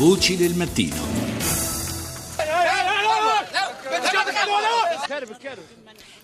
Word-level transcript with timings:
Voci 0.00 0.34
del 0.34 0.54
mattino. 0.54 0.96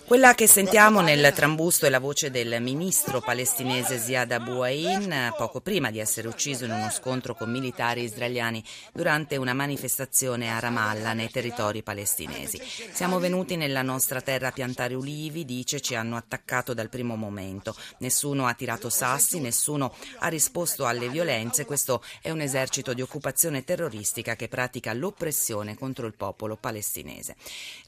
Quella 0.07 0.35
che 0.35 0.47
sentiamo 0.47 1.01
nel 1.01 1.33
trambusto 1.35 1.85
è 1.85 1.89
la 1.89 1.99
voce 1.99 2.31
del 2.31 2.61
ministro 2.61 3.19
palestinese 3.19 3.99
Ziad 3.99 4.31
Abu 4.31 4.61
Ain 4.61 5.33
poco 5.35 5.59
prima 5.59 5.91
di 5.91 5.99
essere 5.99 6.29
ucciso 6.29 6.63
in 6.63 6.71
uno 6.71 6.89
scontro 6.89 7.35
con 7.35 7.51
militari 7.51 8.03
israeliani 8.03 8.63
durante 8.93 9.35
una 9.35 9.51
manifestazione 9.51 10.49
a 10.49 10.59
Ramallah 10.59 11.11
nei 11.11 11.29
territori 11.29 11.83
palestinesi. 11.83 12.57
Siamo 12.93 13.19
venuti 13.19 13.57
nella 13.57 13.81
nostra 13.81 14.21
terra 14.21 14.47
a 14.47 14.51
piantare 14.53 14.93
ulivi, 14.93 15.43
dice, 15.43 15.81
ci 15.81 15.93
hanno 15.93 16.15
attaccato 16.15 16.73
dal 16.73 16.87
primo 16.87 17.17
momento. 17.17 17.75
Nessuno 17.97 18.47
ha 18.47 18.53
tirato 18.53 18.89
sassi, 18.89 19.41
nessuno 19.41 19.93
ha 20.19 20.29
risposto 20.29 20.85
alle 20.85 21.09
violenze. 21.09 21.65
Questo 21.65 22.01
è 22.21 22.29
un 22.29 22.39
esercito 22.39 22.93
di 22.93 23.01
occupazione 23.01 23.65
terroristica 23.65 24.37
che 24.37 24.47
pratica 24.47 24.93
l'oppressione 24.93 25.75
contro 25.75 26.07
il 26.07 26.13
popolo 26.13 26.55
palestinese. 26.55 27.35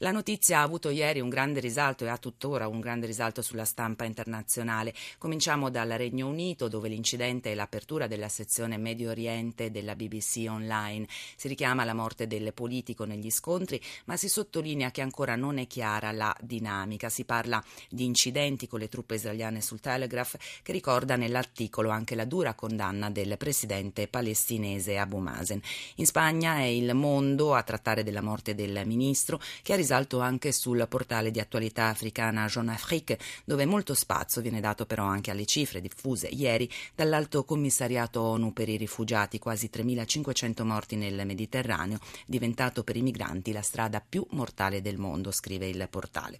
La 0.00 0.10
notizia 0.10 0.58
ha 0.58 0.62
avuto 0.62 0.90
ieri 0.90 1.20
un 1.20 1.30
grande 1.30 1.60
risalto 1.60 2.08
ha 2.10 2.18
tuttora 2.18 2.68
un 2.68 2.80
grande 2.80 3.06
risalto 3.06 3.42
sulla 3.42 3.64
stampa 3.64 4.04
internazionale. 4.04 4.94
Cominciamo 5.18 5.70
dal 5.70 5.88
Regno 5.90 6.28
Unito, 6.28 6.68
dove 6.68 6.88
l'incidente 6.88 7.52
è 7.52 7.54
l'apertura 7.54 8.06
della 8.06 8.28
sezione 8.28 8.76
Medio 8.76 9.10
Oriente 9.10 9.70
della 9.70 9.94
BBC 9.94 10.46
Online. 10.48 11.06
Si 11.36 11.48
richiama 11.48 11.84
la 11.84 11.94
morte 11.94 12.26
del 12.26 12.52
politico 12.52 13.04
negli 13.04 13.30
scontri, 13.30 13.80
ma 14.04 14.16
si 14.16 14.28
sottolinea 14.28 14.90
che 14.90 15.00
ancora 15.00 15.36
non 15.36 15.58
è 15.58 15.66
chiara 15.66 16.12
la 16.12 16.36
dinamica. 16.40 17.08
Si 17.08 17.24
parla 17.24 17.62
di 17.88 18.04
incidenti 18.04 18.66
con 18.66 18.80
le 18.80 18.88
truppe 18.88 19.14
israeliane 19.14 19.60
sul 19.60 19.80
Telegraph, 19.80 20.36
che 20.62 20.72
ricorda 20.72 21.16
nell'articolo 21.16 21.90
anche 21.90 22.14
la 22.14 22.24
dura 22.24 22.54
condanna 22.54 23.10
del 23.10 23.36
presidente 23.36 24.08
palestinese 24.08 24.98
Abu 24.98 25.18
Mazen. 25.18 25.60
In 25.96 26.06
Spagna 26.06 26.56
è 26.58 26.64
il 26.64 26.94
mondo 26.94 27.54
a 27.54 27.62
trattare 27.62 28.02
della 28.02 28.22
morte 28.22 28.54
del 28.54 28.82
ministro, 28.86 29.40
che 29.62 29.72
ha 29.72 29.76
risalto 29.76 30.20
anche 30.20 30.52
sul 30.52 30.86
portale 30.88 31.30
di 31.30 31.40
attualità 31.40 31.94
africana 32.00 32.46
Jeune 32.46 32.72
Afrique, 32.72 33.18
dove 33.44 33.66
molto 33.66 33.92
spazio 33.92 34.40
viene 34.40 34.60
dato 34.60 34.86
però 34.86 35.04
anche 35.04 35.30
alle 35.30 35.44
cifre 35.44 35.82
diffuse 35.82 36.28
ieri 36.28 36.68
dall'Alto 36.94 37.44
Commissariato 37.44 38.22
ONU 38.22 38.54
per 38.54 38.70
i 38.70 38.78
rifugiati, 38.78 39.38
quasi 39.38 39.68
3.500 39.72 40.62
morti 40.64 40.96
nel 40.96 41.26
Mediterraneo, 41.26 41.98
diventato 42.26 42.82
per 42.82 42.96
i 42.96 43.02
migranti 43.02 43.52
la 43.52 43.60
strada 43.60 44.02
più 44.06 44.26
mortale 44.30 44.80
del 44.80 44.96
mondo, 44.96 45.30
scrive 45.30 45.68
il 45.68 45.86
portale. 45.90 46.38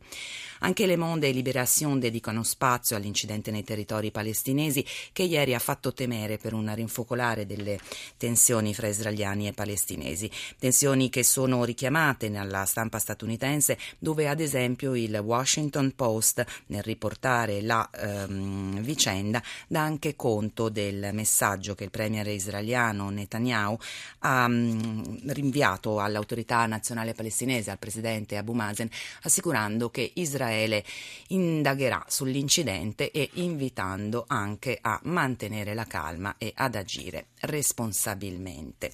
Anche 0.61 0.87
Le 0.87 0.97
Monde 0.97 1.29
e 1.29 1.33
Libération 1.33 1.99
dedicano 1.99 2.43
spazio 2.43 2.97
all'incidente 2.97 3.51
nei 3.51 3.65
territori 3.65 4.11
palestinesi 4.11 4.85
che 5.13 5.25
ieri 5.25 5.55
ha 5.55 5.59
fatto 5.59 5.93
temere 5.93 6.39
per 6.39 6.55
un 6.55 6.73
rinfocolare 6.75 7.45
delle 7.45 7.79
tensioni 8.17 8.73
fra 8.73 8.89
israeliani 8.89 9.49
e 9.49 9.53
palestinesi, 9.53 10.31
tensioni 10.59 11.11
che 11.11 11.23
sono 11.23 11.65
richiamate 11.65 12.29
nella 12.29 12.65
stampa 12.65 12.99
statunitense 12.99 13.79
dove 13.99 14.29
ad 14.29 14.41
esempio 14.41 14.95
il 14.95 15.17
Washington 15.17 15.49
Washington 15.51 15.95
Post, 15.97 16.45
nel 16.67 16.85
riportare 16.85 17.61
la 17.61 17.91
ehm, 17.93 18.79
vicenda, 18.83 19.43
dà 19.67 19.81
anche 19.81 20.15
conto 20.15 20.69
del 20.69 21.11
messaggio 21.13 21.75
che 21.75 21.83
il 21.83 21.91
premier 21.91 22.29
israeliano 22.29 23.11
Netanyahu 23.11 23.77
ha 24.21 24.47
mh, 24.47 24.55
mm, 24.55 25.03
rinviato 25.31 25.99
all'autorità 25.99 26.67
nazionale 26.67 27.15
palestinese, 27.15 27.73
al 27.73 27.81
presidente 27.81 28.37
Abu 28.37 28.53
Mazen, 28.53 28.89
assicurando 29.23 29.91
che 29.91 30.13
Israele 30.15 30.85
indagherà 31.29 32.05
sull'incidente 32.07 33.11
e 33.11 33.31
invitando 33.35 34.27
anche 34.29 34.79
a 34.81 35.01
mantenere 35.03 35.75
la 35.75 35.85
calma 35.85 36.37
e 36.39 36.53
ad 36.55 36.77
agire 36.77 37.27
responsabilmente. 37.41 38.93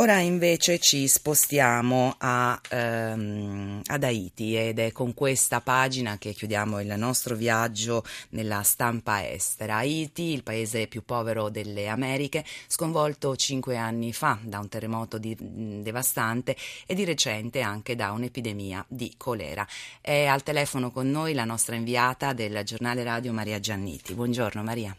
Ora 0.00 0.18
invece 0.20 0.78
ci 0.78 1.06
spostiamo 1.06 2.14
a, 2.16 2.58
ehm, 2.70 3.82
ad 3.84 4.02
Haiti 4.02 4.56
ed 4.56 4.78
è 4.78 4.92
con 4.92 5.12
questa 5.12 5.60
pagina 5.60 6.16
che 6.16 6.32
chiudiamo 6.32 6.80
il 6.80 6.94
nostro 6.96 7.36
viaggio 7.36 8.02
nella 8.30 8.62
stampa 8.62 9.30
estera. 9.30 9.76
Haiti, 9.76 10.32
il 10.32 10.42
paese 10.42 10.86
più 10.86 11.02
povero 11.04 11.50
delle 11.50 11.86
Americhe, 11.86 12.46
sconvolto 12.66 13.36
cinque 13.36 13.76
anni 13.76 14.14
fa 14.14 14.38
da 14.42 14.58
un 14.58 14.70
terremoto 14.70 15.18
di, 15.18 15.36
devastante 15.82 16.56
e 16.86 16.94
di 16.94 17.04
recente 17.04 17.60
anche 17.60 17.94
da 17.94 18.12
un'epidemia 18.12 18.82
di 18.88 19.12
colera. 19.18 19.66
È 20.00 20.24
al 20.24 20.42
telefono 20.42 20.90
con 20.92 21.10
noi 21.10 21.34
la 21.34 21.44
nostra 21.44 21.76
inviata 21.76 22.32
del 22.32 22.62
giornale 22.64 23.02
radio 23.02 23.34
Maria 23.34 23.60
Gianniti. 23.60 24.14
Buongiorno 24.14 24.62
Maria. 24.62 24.96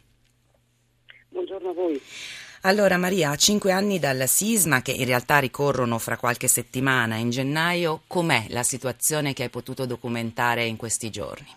Buongiorno 1.30 1.70
a 1.70 1.74
voi. 1.74 2.02
Allora 2.64 2.96
Maria, 2.98 3.32
a 3.32 3.36
cinque 3.38 3.72
anni 3.72 3.98
dal 3.98 4.28
sisma 4.28 4.84
che 4.84 4.92
in 4.92 5.06
realtà 5.08 5.40
ricorrono 5.40 5.98
fra 5.98 6.16
qualche 6.16 6.48
settimana 6.48 7.16
in 7.16 7.32
gennaio, 7.32 8.02
com'è 8.08 8.46
la 8.50 8.62
situazione 8.62 9.34
che 9.34 9.42
hai 9.42 9.50
potuto 9.50 9.88
documentare 9.88 10.66
in 10.66 10.78
questi 10.78 11.10
giorni? 11.10 11.48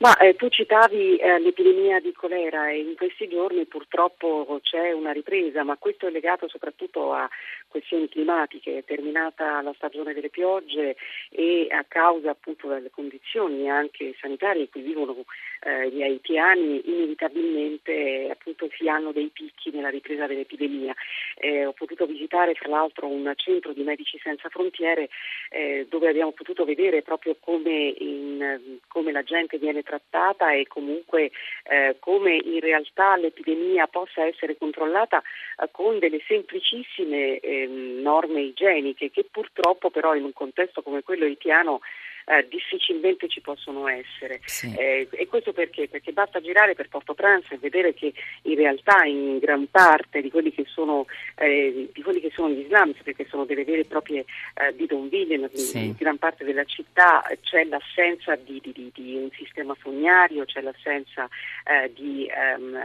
Ma 0.00 0.16
eh, 0.16 0.34
tu 0.34 0.48
citavi 0.48 1.18
eh, 1.18 1.38
l'epidemia 1.38 2.00
di 2.00 2.10
colera 2.12 2.70
e 2.70 2.80
in 2.80 2.96
questi 2.96 3.28
giorni 3.28 3.66
purtroppo 3.66 4.58
c'è 4.62 4.92
una 4.92 5.12
ripresa, 5.12 5.62
ma 5.62 5.76
questo 5.76 6.06
è 6.06 6.10
legato 6.10 6.48
soprattutto 6.48 7.12
a 7.12 7.28
questioni 7.68 8.08
climatiche, 8.08 8.78
è 8.78 8.84
terminata 8.84 9.60
la 9.60 9.74
stagione 9.76 10.14
delle 10.14 10.30
piogge 10.30 10.96
e 11.28 11.68
a 11.70 11.84
causa 11.86 12.30
appunto 12.30 12.66
delle 12.66 12.90
condizioni 12.90 13.70
anche 13.70 14.16
sanitarie 14.18 14.62
in 14.62 14.70
cui 14.70 14.80
vivono 14.80 15.14
eh, 15.60 15.88
gli 15.90 16.02
haitiani 16.02 16.82
inevitabilmente 16.84 18.28
appunto 18.30 18.68
si 18.76 18.88
hanno 18.88 19.12
dei 19.12 19.30
picchi 19.32 19.70
nella 19.70 19.90
ripresa 19.90 20.26
dell'epidemia. 20.26 20.94
Eh, 21.36 21.66
ho 21.66 21.72
potuto 21.72 22.06
visitare 22.06 22.54
fra 22.54 22.68
l'altro 22.68 23.06
un 23.06 23.32
centro 23.36 23.72
di 23.72 23.82
Medici 23.82 24.18
Senza 24.22 24.48
Frontiere 24.48 25.08
eh, 25.50 25.86
dove 25.88 26.08
abbiamo 26.08 26.32
potuto 26.32 26.64
vedere 26.64 27.02
proprio 27.02 27.36
come, 27.38 27.94
in, 27.98 28.78
come, 28.88 29.12
la 29.12 29.22
gente 29.22 29.58
viene 29.58 29.82
trattata 29.82 30.52
e 30.52 30.66
comunque 30.66 31.30
eh, 31.64 31.96
come 32.00 32.36
in 32.36 32.60
realtà 32.60 33.16
l'epidemia 33.16 33.86
possa 33.86 34.24
essere 34.24 34.56
controllata 34.56 35.22
eh, 35.62 35.68
con 35.70 35.98
delle 35.98 36.20
semplicissime 36.26 37.38
eh, 37.38 37.60
Ehm, 37.60 38.00
norme 38.00 38.40
igieniche 38.40 39.10
che 39.10 39.26
purtroppo 39.30 39.90
però 39.90 40.14
in 40.14 40.24
un 40.24 40.32
contesto 40.32 40.82
come 40.82 41.02
quello 41.02 41.24
haitiano 41.24 41.80
eh, 42.26 42.46
difficilmente 42.48 43.28
ci 43.28 43.40
possono 43.40 43.88
essere. 43.88 44.40
Sì. 44.44 44.72
E 44.76 45.26
questo 45.28 45.49
perché? 45.52 45.88
Perché 45.88 46.12
basta 46.12 46.40
girare 46.40 46.74
per 46.74 46.88
Port-au-Prince 46.88 47.54
e 47.54 47.58
vedere 47.58 47.94
che 47.94 48.12
in 48.42 48.54
realtà 48.56 49.04
in 49.04 49.38
gran 49.38 49.66
parte 49.70 50.20
di 50.20 50.30
quelli 50.30 50.52
che 50.52 50.64
sono, 50.66 51.06
eh, 51.36 51.88
di 51.92 52.02
quelli 52.02 52.20
che 52.20 52.30
sono 52.34 52.50
gli 52.50 52.64
slums, 52.66 52.96
perché 53.02 53.26
sono 53.28 53.44
delle 53.44 53.64
vere 53.64 53.80
e 53.80 53.84
proprie 53.84 54.24
eh, 54.54 54.72
bidonville, 54.72 55.50
sì. 55.54 55.86
in 55.86 55.94
gran 55.98 56.18
parte 56.18 56.44
della 56.44 56.64
città 56.64 57.22
c'è 57.42 57.64
l'assenza 57.64 58.36
di, 58.36 58.60
di, 58.62 58.90
di 58.94 59.14
un 59.16 59.30
sistema 59.32 59.74
fognario, 59.74 60.44
c'è 60.44 60.60
l'assenza 60.60 61.28
eh, 61.64 61.92
di 61.94 62.28
um, 62.56 62.78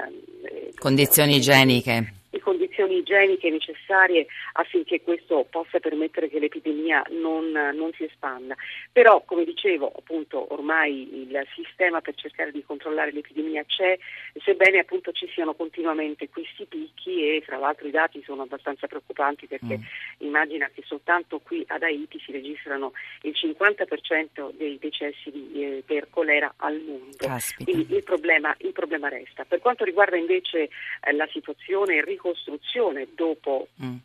condizioni 0.75 1.38
igieniche 1.38 2.24
condizioni 2.40 2.97
igieniche 2.97 3.50
necessarie 3.50 4.28
affinché 4.53 5.01
questo 5.01 5.46
possa 5.50 5.79
permettere 5.79 6.29
che 6.29 6.40
l'epidemia 6.40 7.03
non, 7.09 7.51
non, 7.51 7.91
si 7.94 8.03
espanda. 8.03 8.56
Però, 8.91 9.23
come 9.25 9.46
dicevo, 9.46 9.91
appunto, 9.96 10.53
ormai 10.53 11.22
il 11.22 11.47
sistema 11.56 12.01
per 12.01 12.16
cercare 12.16 12.51
di 12.51 12.63
controllare 12.63 13.12
l'epidemia 13.12 13.63
c'è, 13.66 13.97
sebbene 14.44 14.79
appunto 14.79 15.12
ci 15.12 15.29
siano 15.34 15.53
continuamente 15.53 16.29
questi 16.29 16.66
picchi 16.66 17.35
e 17.35 17.41
fra 17.45 17.57
l'altro 17.57 17.88
i 17.88 17.91
dati 17.91 18.22
sono 18.24 18.44
abbastanza 18.44 18.88
preoccupanti 18.88 19.47
perché 19.47 19.78
mm. 19.78 19.84
immagina 20.19 20.69
che 20.74 20.84
soltanto 20.85 21.40
qui 21.40 21.63
ad 21.68 21.84
Haiti 21.84 22.19
si 22.19 22.31
registrano 22.31 22.94
il 23.22 23.34
50% 23.35 24.51
dei 24.53 24.78
decessi 24.79 25.31
di, 25.31 25.63
eh, 25.63 25.84
per 25.85 26.07
colera 26.09 26.53
al 26.57 26.79
mondo. 26.79 27.16
Quindi 27.63 27.95
il 27.95 28.03
problema, 28.03 28.56
il 28.59 28.72
problema, 28.72 29.09
resta. 29.09 29.45
Per 29.45 29.59
quanto 29.59 29.84
riguarda 29.84 30.18
invece 30.18 30.69
eh, 31.01 31.12
la 31.13 31.28
situazione, 31.31 31.95
il 31.95 32.03
ricostruzione 32.25 33.08
dopo 33.13 33.68
mm. 33.81 33.95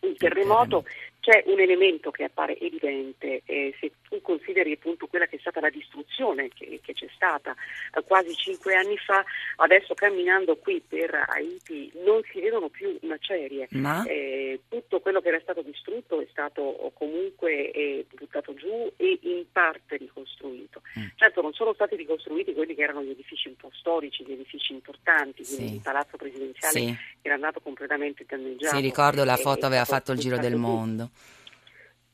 il 0.00 0.16
terremoto, 0.16 0.84
c'è 1.20 1.44
un 1.46 1.60
elemento 1.60 2.10
che 2.10 2.24
appare 2.24 2.58
evidente, 2.58 3.42
eh, 3.44 3.74
se 3.78 3.92
tu 4.08 4.20
consideri 4.22 4.72
appunto 4.72 5.06
quella 5.06 5.26
che 5.26 5.36
è 5.36 5.38
stata 5.38 5.60
la 5.60 5.68
distruzione 5.68 6.48
che, 6.48 6.80
che 6.82 6.94
c'è 6.94 7.08
stata 7.14 7.54
eh, 7.94 8.02
quasi 8.04 8.34
cinque 8.34 8.74
anni 8.74 8.96
fa, 8.96 9.22
adesso 9.56 9.92
camminando 9.94 10.56
qui 10.56 10.82
per 10.86 11.26
Haiti 11.28 11.92
non 12.04 12.22
si 12.32 12.40
vedono 12.40 12.70
più 12.70 12.98
macerie, 13.02 13.68
Ma... 13.72 14.02
eh, 14.04 14.60
tutto 14.68 15.00
quello 15.00 15.20
che 15.20 15.28
era 15.28 15.40
stato 15.40 15.60
distrutto 15.60 16.20
è 16.20 16.26
stato 16.30 16.90
comunque 16.94 17.70
eh, 17.70 18.06
buttato 18.14 18.54
giù 18.54 18.90
e 18.96 19.18
in 19.22 19.44
parte 19.52 19.98
ricostruito. 19.98 20.80
Mm. 20.98 21.08
Certo 21.16 21.42
non 21.42 21.52
sono 21.52 21.74
stati 21.74 21.96
ricostruiti 21.96 22.54
quelli 22.54 22.74
che 22.74 22.82
erano 22.82 23.02
gli 23.02 23.10
edifici 23.10 23.48
un 23.48 23.56
po' 23.56 23.70
storici, 23.74 24.24
gli 24.24 24.32
edifici 24.32 24.72
importanti, 24.72 25.44
sì. 25.44 25.56
quindi 25.56 25.74
il 25.76 25.82
palazzo 25.82 26.16
presidenziale 26.16 26.78
sì. 26.78 26.96
Era 27.22 27.34
andato 27.34 27.60
completamente 27.60 28.24
danneggiato. 28.26 28.76
Sì, 28.76 28.82
ricordo 28.82 29.24
la 29.24 29.36
foto 29.36 29.66
aveva 29.66 29.84
fatto 29.84 30.12
il 30.12 30.18
giro 30.18 30.38
del 30.38 30.56
mondo. 30.56 31.10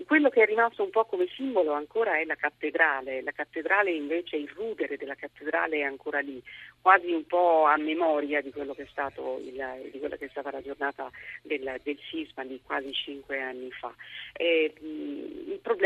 quello 0.06 0.28
che 0.28 0.42
è 0.42 0.46
rimasto 0.46 0.82
un 0.82 0.90
po' 0.90 1.04
come 1.04 1.26
simbolo 1.34 1.72
ancora 1.72 2.18
è 2.18 2.24
la 2.24 2.36
cattedrale, 2.36 3.22
la 3.22 3.32
cattedrale 3.32 3.90
invece 3.90 4.36
il 4.36 4.48
rudere 4.54 4.96
della 4.96 5.14
cattedrale 5.14 5.78
è 5.78 5.82
ancora 5.82 6.20
lì, 6.20 6.40
quasi 6.80 7.10
un 7.10 7.26
po' 7.26 7.64
a 7.64 7.76
memoria 7.76 8.40
di 8.40 8.52
quello 8.52 8.74
che 8.74 8.82
è, 8.82 8.88
stato 8.88 9.40
il, 9.42 9.90
di 9.90 9.98
quella 9.98 10.16
che 10.16 10.26
è 10.26 10.28
stata 10.30 10.50
la 10.50 10.62
giornata 10.62 11.10
del, 11.42 11.80
del 11.82 11.98
sisma 12.08 12.44
di 12.44 12.60
quasi 12.62 12.92
cinque 12.92 13.40
anni 13.40 13.70
fa. 13.72 13.92
E, 14.32 14.72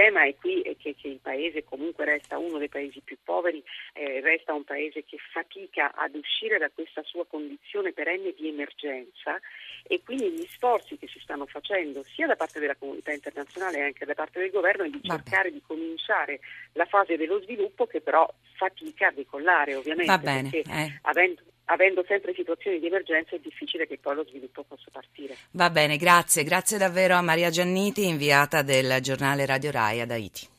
problema 0.01 0.25
è 0.25 0.35
qui 0.37 0.63
è 0.63 0.77
che, 0.79 0.95
che, 0.99 1.09
il 1.09 1.21
paese 1.21 1.63
comunque 1.63 2.07
resta 2.07 2.39
uno 2.39 2.57
dei 2.57 2.71
paesi 2.71 3.01
più 3.01 3.19
poveri, 3.23 3.63
eh, 3.93 4.21
resta 4.23 4.55
un 4.55 4.65
paese 4.65 5.05
che 5.05 5.19
fatica 5.31 5.93
ad 5.95 6.15
uscire 6.15 6.57
da 6.57 6.71
questa 6.71 7.03
sua 7.05 7.27
condizione 7.27 7.93
perenne 7.93 8.33
di 8.35 8.49
emergenza 8.49 9.39
e 9.83 10.01
quindi 10.03 10.31
gli 10.31 10.47
sforzi 10.49 10.97
che 10.97 11.07
si 11.07 11.19
stanno 11.21 11.45
facendo 11.45 12.03
sia 12.03 12.27
da 12.27 12.37
parte 12.37 12.61
della 12.61 12.77
comunità 12.77 13.13
internazionale 13.13 13.77
che 13.77 13.83
anche 13.83 14.05
da 14.07 14.15
parte 14.15 14.39
del 14.41 14.51
governo 14.51 14.85
è 14.85 14.89
di 14.89 15.01
cercare 15.03 15.51
Vabbè. 15.51 15.53
di 15.53 15.63
cominciare 15.67 16.41
la 16.73 16.87
fase 16.87 17.17
dello 17.19 17.41
sviluppo 17.43 17.87
che 17.87 18.01
però 18.01 18.27
fatica 18.57 19.09
a 19.09 19.13
decollare 19.13 19.75
ovviamente. 19.75 20.19
Bene. 20.19 20.51
Eh. 20.51 20.99
Avendo, 21.03 21.43
avendo 21.71 22.05
sempre 22.07 22.35
situazioni 22.35 22.79
di 22.79 22.87
emergenza 22.87 23.37
è 23.37 23.39
difficile 23.39 23.87
che 23.87 23.99
poi 23.99 24.17
lo 24.17 24.25
sviluppo 24.25 24.65
possa 24.65 24.91
partire. 24.91 25.37
Va 25.53 25.71
bene, 25.71 25.97
grazie, 25.97 26.45
grazie 26.45 26.79
davvero 26.79 27.15
a 27.15 27.23
Maria 27.23 27.51
Gianniti, 27.51 28.07
inviata 28.07 28.63
del 28.63 28.99
giornale 29.01 29.47
Radio 29.47 29.71
Rai 29.71 30.01
ad 30.01 30.11
Haiti. 30.11 30.59